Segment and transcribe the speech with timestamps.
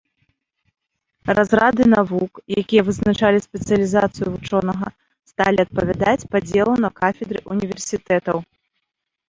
[1.39, 4.87] Разрады навук, якія вызначалі спецыялізацыю вучонага,
[5.33, 8.37] сталі адпавядаць падзелу на кафедры ўніверсітэтаў.